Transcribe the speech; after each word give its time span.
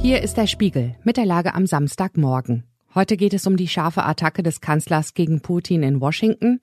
Hier 0.00 0.22
ist 0.22 0.36
der 0.36 0.46
Spiegel 0.46 0.94
mit 1.02 1.16
der 1.16 1.26
Lage 1.26 1.54
am 1.54 1.66
Samstagmorgen. 1.66 2.62
Heute 2.94 3.16
geht 3.16 3.34
es 3.34 3.48
um 3.48 3.56
die 3.56 3.66
scharfe 3.66 4.04
Attacke 4.04 4.44
des 4.44 4.60
Kanzlers 4.60 5.12
gegen 5.12 5.40
Putin 5.40 5.82
in 5.82 6.00
Washington. 6.00 6.60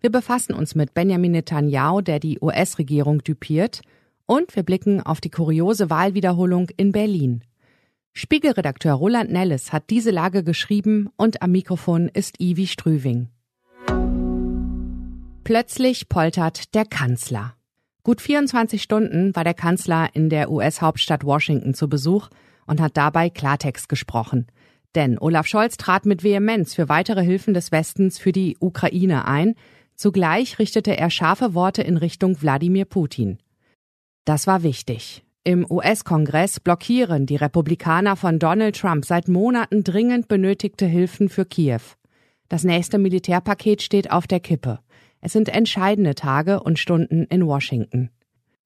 Wir 0.00 0.10
befassen 0.10 0.52
uns 0.52 0.74
mit 0.74 0.92
Benjamin 0.92 1.32
Netanyahu, 1.32 2.02
der 2.02 2.20
die 2.20 2.38
US-Regierung 2.40 3.24
düpiert. 3.24 3.80
Und 4.26 4.54
wir 4.54 4.64
blicken 4.64 5.00
auf 5.00 5.22
die 5.22 5.30
kuriose 5.30 5.88
Wahlwiederholung 5.88 6.68
in 6.76 6.92
Berlin. 6.92 7.42
Spiegelredakteur 8.12 8.92
Roland 8.92 9.32
Nellis 9.32 9.72
hat 9.72 9.88
diese 9.88 10.10
Lage 10.10 10.44
geschrieben 10.44 11.08
und 11.16 11.40
am 11.40 11.52
Mikrofon 11.52 12.08
ist 12.08 12.38
Ivi 12.38 12.66
Strüving. 12.66 13.28
Plötzlich 15.42 16.10
poltert 16.10 16.74
der 16.74 16.84
Kanzler. 16.84 17.54
Gut 18.02 18.20
24 18.20 18.82
Stunden 18.82 19.34
war 19.34 19.44
der 19.44 19.54
Kanzler 19.54 20.10
in 20.12 20.28
der 20.28 20.50
US-Hauptstadt 20.50 21.24
Washington 21.24 21.72
zu 21.72 21.88
Besuch 21.88 22.28
und 22.66 22.80
hat 22.80 22.96
dabei 22.96 23.30
Klartext 23.30 23.88
gesprochen. 23.88 24.46
Denn 24.94 25.18
Olaf 25.18 25.46
Scholz 25.46 25.76
trat 25.76 26.06
mit 26.06 26.22
Vehemenz 26.22 26.74
für 26.74 26.88
weitere 26.88 27.22
Hilfen 27.22 27.54
des 27.54 27.72
Westens 27.72 28.18
für 28.18 28.32
die 28.32 28.56
Ukraine 28.60 29.26
ein. 29.26 29.54
Zugleich 29.96 30.58
richtete 30.58 30.96
er 30.96 31.10
scharfe 31.10 31.54
Worte 31.54 31.82
in 31.82 31.96
Richtung 31.96 32.40
Wladimir 32.40 32.84
Putin. 32.84 33.38
Das 34.24 34.46
war 34.46 34.62
wichtig. 34.62 35.24
Im 35.42 35.70
US-Kongress 35.70 36.58
blockieren 36.60 37.26
die 37.26 37.36
Republikaner 37.36 38.16
von 38.16 38.38
Donald 38.38 38.76
Trump 38.76 39.04
seit 39.04 39.28
Monaten 39.28 39.84
dringend 39.84 40.26
benötigte 40.26 40.86
Hilfen 40.86 41.28
für 41.28 41.44
Kiew. 41.44 41.82
Das 42.48 42.64
nächste 42.64 42.98
Militärpaket 42.98 43.82
steht 43.82 44.10
auf 44.10 44.26
der 44.26 44.40
Kippe. 44.40 44.78
Es 45.20 45.32
sind 45.32 45.48
entscheidende 45.48 46.14
Tage 46.14 46.62
und 46.62 46.78
Stunden 46.78 47.24
in 47.24 47.46
Washington. 47.46 48.10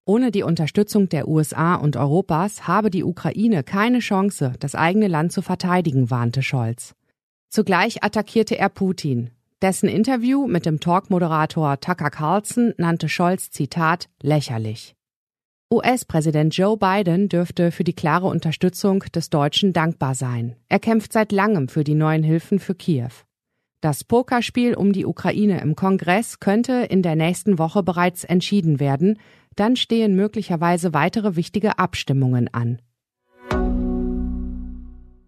Ohne 0.05 0.31
die 0.31 0.43
Unterstützung 0.43 1.09
der 1.09 1.27
USA 1.27 1.75
und 1.75 1.95
Europas 1.95 2.67
habe 2.67 2.89
die 2.89 3.03
Ukraine 3.03 3.63
keine 3.63 3.99
Chance, 3.99 4.53
das 4.59 4.75
eigene 4.75 5.07
Land 5.07 5.31
zu 5.31 5.41
verteidigen, 5.41 6.09
warnte 6.09 6.41
Scholz. 6.41 6.95
Zugleich 7.49 8.03
attackierte 8.03 8.57
er 8.57 8.69
Putin. 8.69 9.31
Dessen 9.61 9.89
Interview 9.89 10.47
mit 10.47 10.65
dem 10.65 10.79
Talk-Moderator 10.79 11.79
Tucker 11.79 12.09
Carlson 12.09 12.73
nannte 12.77 13.09
Scholz 13.09 13.51
Zitat 13.51 14.07
lächerlich. 14.21 14.95
US-Präsident 15.71 16.55
Joe 16.55 16.77
Biden 16.77 17.29
dürfte 17.29 17.71
für 17.71 17.83
die 17.83 17.93
klare 17.93 18.25
Unterstützung 18.25 19.03
des 19.13 19.29
Deutschen 19.29 19.73
dankbar 19.73 20.15
sein. 20.15 20.55
Er 20.67 20.79
kämpft 20.79 21.13
seit 21.13 21.31
langem 21.31 21.67
für 21.67 21.83
die 21.83 21.93
neuen 21.93 22.23
Hilfen 22.23 22.57
für 22.59 22.73
Kiew. 22.73 23.11
Das 23.81 24.03
Pokerspiel 24.03 24.73
um 24.73 24.93
die 24.93 25.05
Ukraine 25.05 25.61
im 25.61 25.75
Kongress 25.75 26.39
könnte 26.39 26.87
in 26.89 27.03
der 27.03 27.15
nächsten 27.15 27.59
Woche 27.59 27.83
bereits 27.83 28.23
entschieden 28.23 28.79
werden, 28.79 29.19
dann 29.59 29.75
stehen 29.75 30.15
möglicherweise 30.15 30.93
weitere 30.93 31.35
wichtige 31.35 31.79
Abstimmungen 31.79 32.49
an. 32.53 32.81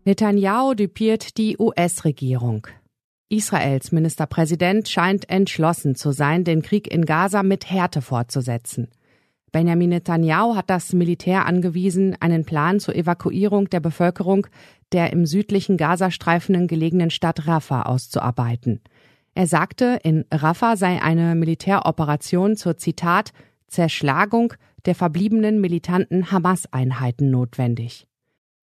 Netanyahu 0.03 0.73
düpiert 0.73 1.38
die 1.38 1.57
US-Regierung. 1.59 2.67
Israels 3.29 3.91
Ministerpräsident 3.91 4.89
scheint 4.89 5.29
entschlossen 5.29 5.95
zu 5.95 6.11
sein, 6.11 6.43
den 6.43 6.61
Krieg 6.61 6.91
in 6.91 7.05
Gaza 7.05 7.43
mit 7.43 7.69
Härte 7.69 8.01
fortzusetzen. 8.01 8.89
Benjamin 9.51 9.89
Netanyahu 9.89 10.55
hat 10.55 10.69
das 10.69 10.93
Militär 10.93 11.45
angewiesen, 11.45 12.16
einen 12.19 12.45
Plan 12.45 12.79
zur 12.79 12.95
Evakuierung 12.95 13.69
der 13.69 13.79
Bevölkerung 13.79 14.47
der 14.91 15.13
im 15.13 15.25
südlichen 15.25 15.77
Gazastreifen 15.77 16.55
gelegenen 16.67 17.09
Stadt 17.09 17.47
Rafah 17.47 17.83
auszuarbeiten. 17.83 18.81
Er 19.33 19.47
sagte, 19.47 19.99
in 20.03 20.25
Rafah 20.31 20.75
sei 20.75 21.01
eine 21.01 21.35
Militäroperation 21.35 22.57
zur 22.57 22.77
Zitat 22.77 23.31
Zerschlagung 23.72 24.53
der 24.86 24.95
verbliebenen 24.95 25.59
militanten 25.59 26.31
Hamas-Einheiten 26.31 27.31
notwendig. 27.31 28.05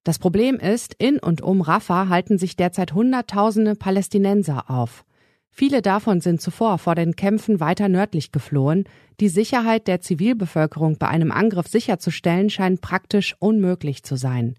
Das 0.05 0.19
Problem 0.19 0.57
ist, 0.57 0.95
in 0.95 1.19
und 1.19 1.43
um 1.43 1.61
Rafah 1.61 2.09
halten 2.09 2.39
sich 2.39 2.57
derzeit 2.57 2.95
Hunderttausende 2.95 3.75
Palästinenser 3.75 4.71
auf. 4.71 5.05
Viele 5.51 5.83
davon 5.83 6.21
sind 6.21 6.41
zuvor 6.41 6.79
vor 6.79 6.95
den 6.95 7.17
Kämpfen 7.17 7.59
weiter 7.61 7.89
nördlich 7.89 8.31
geflohen. 8.33 8.85
Die 9.19 9.29
Sicherheit 9.29 9.89
der 9.89 10.01
Zivilbevölkerung 10.01 10.99
bei 10.99 11.09
einem 11.09 11.33
Angriff 11.33 11.67
sicherzustellen 11.67 12.49
scheint 12.49 12.81
praktisch 12.81 13.35
unmöglich 13.39 14.05
zu 14.05 14.17
sein. 14.17 14.55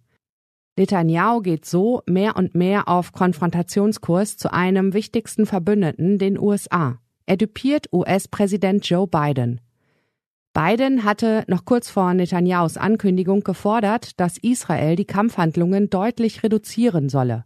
Netanyahu 0.77 1.41
geht 1.41 1.65
so 1.65 2.01
mehr 2.05 2.35
und 2.35 2.55
mehr 2.55 2.87
auf 2.87 3.11
Konfrontationskurs 3.11 4.37
zu 4.37 4.53
einem 4.53 4.93
wichtigsten 4.93 5.45
Verbündeten, 5.45 6.17
den 6.17 6.39
USA. 6.39 6.99
Er 7.25 7.37
düpiert 7.37 7.91
US-Präsident 7.91 8.87
Joe 8.89 9.07
Biden. 9.07 9.61
Biden 10.53 11.03
hatte 11.03 11.43
noch 11.47 11.65
kurz 11.65 11.89
vor 11.89 12.13
Netanyahus 12.13 12.77
Ankündigung 12.77 13.41
gefordert, 13.41 14.19
dass 14.19 14.37
Israel 14.37 14.95
die 14.95 15.05
Kampfhandlungen 15.05 15.89
deutlich 15.89 16.43
reduzieren 16.43 17.09
solle. 17.09 17.45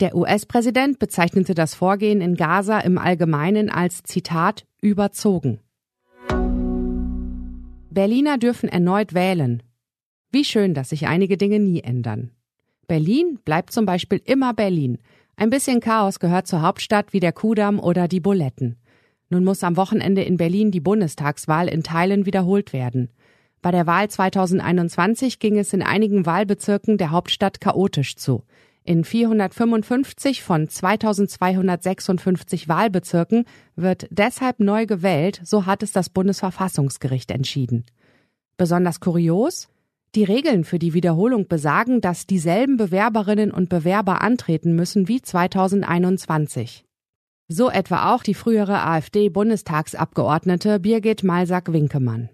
Der 0.00 0.16
US-Präsident 0.16 0.98
bezeichnete 0.98 1.54
das 1.54 1.74
Vorgehen 1.74 2.20
in 2.20 2.34
Gaza 2.34 2.80
im 2.80 2.98
Allgemeinen 2.98 3.70
als 3.70 4.02
Zitat 4.02 4.66
überzogen. 4.80 5.60
Berliner 7.90 8.38
dürfen 8.38 8.68
erneut 8.68 9.14
wählen. 9.14 9.62
Wie 10.32 10.44
schön, 10.44 10.74
dass 10.74 10.88
sich 10.88 11.06
einige 11.06 11.36
Dinge 11.36 11.60
nie 11.60 11.82
ändern. 11.82 12.32
Berlin 12.88 13.38
bleibt 13.44 13.70
zum 13.72 13.86
Beispiel 13.86 14.20
immer 14.24 14.54
Berlin. 14.54 14.98
Ein 15.36 15.50
bisschen 15.50 15.80
Chaos 15.80 16.18
gehört 16.18 16.46
zur 16.46 16.62
Hauptstadt 16.62 17.12
wie 17.12 17.20
der 17.20 17.32
Kudamm 17.32 17.78
oder 17.78 18.08
die 18.08 18.20
Buletten. 18.20 18.76
Nun 19.32 19.44
muss 19.44 19.64
am 19.64 19.78
Wochenende 19.78 20.20
in 20.20 20.36
Berlin 20.36 20.70
die 20.70 20.80
Bundestagswahl 20.80 21.66
in 21.66 21.82
Teilen 21.82 22.26
wiederholt 22.26 22.74
werden. 22.74 23.08
Bei 23.62 23.70
der 23.70 23.86
Wahl 23.86 24.10
2021 24.10 25.38
ging 25.38 25.56
es 25.56 25.72
in 25.72 25.82
einigen 25.82 26.26
Wahlbezirken 26.26 26.98
der 26.98 27.12
Hauptstadt 27.12 27.58
chaotisch 27.58 28.16
zu. 28.16 28.44
In 28.84 29.04
455 29.04 30.42
von 30.42 30.68
2256 30.68 32.68
Wahlbezirken 32.68 33.46
wird 33.74 34.06
deshalb 34.10 34.60
neu 34.60 34.84
gewählt, 34.84 35.40
so 35.44 35.64
hat 35.64 35.82
es 35.82 35.92
das 35.92 36.10
Bundesverfassungsgericht 36.10 37.30
entschieden. 37.30 37.86
Besonders 38.58 39.00
kurios? 39.00 39.70
Die 40.14 40.24
Regeln 40.24 40.64
für 40.64 40.78
die 40.78 40.92
Wiederholung 40.92 41.48
besagen, 41.48 42.02
dass 42.02 42.26
dieselben 42.26 42.76
Bewerberinnen 42.76 43.50
und 43.50 43.70
Bewerber 43.70 44.20
antreten 44.20 44.76
müssen 44.76 45.08
wie 45.08 45.22
2021. 45.22 46.84
So 47.48 47.70
etwa 47.70 48.14
auch 48.14 48.22
die 48.22 48.34
frühere 48.34 48.82
AfD-Bundestagsabgeordnete 48.82 50.80
Birgit 50.80 51.22
Malsack-Winkemann. 51.22 52.30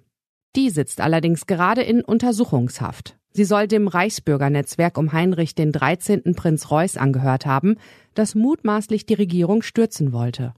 Die 0.56 0.70
sitzt 0.70 1.00
allerdings 1.00 1.46
gerade 1.46 1.82
in 1.82 2.02
Untersuchungshaft. 2.02 3.16
Sie 3.32 3.44
soll 3.44 3.68
dem 3.68 3.88
Reichsbürgernetzwerk 3.88 4.98
um 4.98 5.12
Heinrich 5.12 5.54
den 5.54 5.72
13. 5.72 6.34
Prinz 6.34 6.70
Reuß 6.70 6.96
angehört 6.96 7.46
haben, 7.46 7.76
das 8.14 8.34
mutmaßlich 8.34 9.06
die 9.06 9.14
Regierung 9.14 9.62
stürzen 9.62 10.12
wollte. 10.12 10.54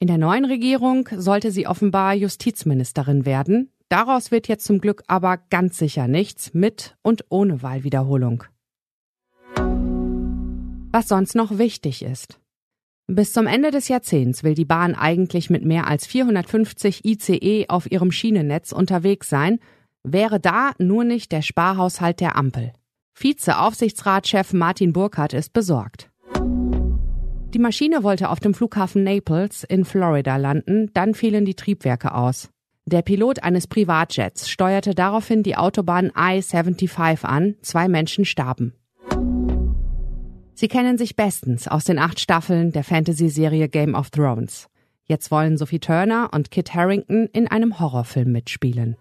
In 0.00 0.08
der 0.08 0.18
neuen 0.18 0.44
Regierung 0.44 1.08
sollte 1.16 1.50
sie 1.50 1.66
offenbar 1.66 2.14
Justizministerin 2.14 3.24
werden. 3.24 3.70
Daraus 3.88 4.30
wird 4.30 4.48
jetzt 4.48 4.66
zum 4.66 4.80
Glück 4.80 5.02
aber 5.06 5.38
ganz 5.38 5.78
sicher 5.78 6.08
nichts 6.08 6.52
mit 6.52 6.96
und 7.02 7.24
ohne 7.30 7.62
Wahlwiederholung. 7.62 8.44
Was 10.92 11.08
sonst 11.08 11.34
noch 11.34 11.58
wichtig 11.58 12.02
ist. 12.02 12.38
Bis 13.06 13.32
zum 13.32 13.46
Ende 13.46 13.70
des 13.70 13.88
Jahrzehnts 13.88 14.44
will 14.44 14.54
die 14.54 14.64
Bahn 14.64 14.94
eigentlich 14.94 15.50
mit 15.50 15.64
mehr 15.64 15.86
als 15.86 16.06
450 16.06 17.04
ICE 17.04 17.66
auf 17.68 17.90
ihrem 17.90 18.10
Schienennetz 18.10 18.72
unterwegs 18.72 19.28
sein 19.28 19.58
wäre 20.04 20.38
da 20.38 20.72
nur 20.78 21.04
nicht 21.04 21.32
der 21.32 21.42
Sparhaushalt 21.42 22.20
der 22.20 22.36
Ampel. 22.36 22.72
Vize-Aufsichtsratschef 23.14 24.52
Martin 24.52 24.92
Burkhardt 24.92 25.32
ist 25.32 25.52
besorgt. 25.52 26.10
Die 27.54 27.58
Maschine 27.58 28.02
wollte 28.02 28.30
auf 28.30 28.40
dem 28.40 28.52
Flughafen 28.52 29.04
Naples 29.04 29.64
in 29.64 29.84
Florida 29.84 30.36
landen, 30.36 30.90
dann 30.92 31.14
fielen 31.14 31.44
die 31.44 31.54
Triebwerke 31.54 32.14
aus. 32.14 32.50
Der 32.86 33.02
Pilot 33.02 33.42
eines 33.42 33.66
Privatjets 33.66 34.50
steuerte 34.50 34.94
daraufhin 34.94 35.42
die 35.42 35.56
Autobahn 35.56 36.06
I-75 36.06 37.24
an, 37.24 37.54
zwei 37.62 37.88
Menschen 37.88 38.24
starben. 38.24 38.74
Sie 40.64 40.68
kennen 40.68 40.96
sich 40.96 41.14
bestens 41.14 41.68
aus 41.68 41.84
den 41.84 41.98
acht 41.98 42.18
Staffeln 42.18 42.72
der 42.72 42.84
Fantasy-Serie 42.84 43.68
Game 43.68 43.94
of 43.94 44.08
Thrones. 44.08 44.70
Jetzt 45.04 45.30
wollen 45.30 45.58
Sophie 45.58 45.78
Turner 45.78 46.30
und 46.32 46.50
Kit 46.50 46.74
Harrington 46.74 47.28
in 47.34 47.48
einem 47.48 47.78
Horrorfilm 47.78 48.32
mitspielen. 48.32 48.96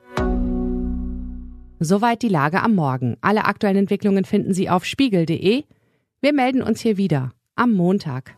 Soweit 1.80 2.22
die 2.22 2.28
Lage 2.28 2.62
am 2.62 2.76
Morgen. 2.76 3.16
Alle 3.22 3.46
aktuellen 3.46 3.78
Entwicklungen 3.78 4.26
finden 4.26 4.54
Sie 4.54 4.70
auf 4.70 4.84
spiegel.de. 4.84 5.64
Wir 6.20 6.34
melden 6.34 6.64
uns 6.64 6.82
hier 6.82 6.98
wieder 6.98 7.32
am 7.56 7.72
Montag. 7.72 8.36